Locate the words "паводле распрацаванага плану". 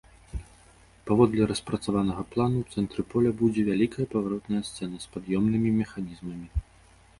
1.09-2.57